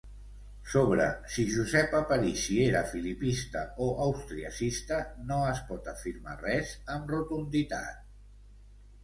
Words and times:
Sobre 0.69 1.03
si 1.33 1.43
Josep 1.55 1.93
Aparici 1.99 2.57
era 2.67 2.81
filipista 2.93 3.61
o 3.89 3.91
austriacista 4.07 4.99
no 5.33 5.39
es 5.51 5.63
pot 5.69 5.93
afirmar 5.93 6.35
res 6.41 6.75
amb 6.97 7.15
rotunditat. 7.17 8.03